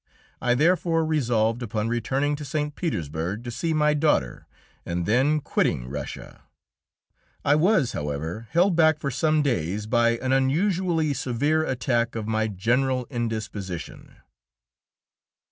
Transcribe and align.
I 0.41 0.55
therefore 0.55 1.05
resolved 1.05 1.61
upon 1.61 1.87
returning 1.87 2.35
to 2.37 2.43
St. 2.43 2.73
Petersburg 2.75 3.43
to 3.43 3.51
see 3.51 3.71
my 3.71 3.93
daughter 3.93 4.47
and 4.83 5.05
then 5.05 5.39
quitting 5.39 5.87
Russia. 5.87 6.41
I 7.45 7.53
was, 7.53 7.91
however, 7.91 8.47
held 8.49 8.75
back 8.75 8.97
for 8.97 9.11
some 9.11 9.43
days 9.43 9.85
by 9.85 10.17
an 10.17 10.31
unusually 10.33 11.13
severe 11.13 11.63
attack 11.63 12.15
of 12.15 12.25
my 12.27 12.47
general 12.47 13.05
indisposition. 13.11 14.15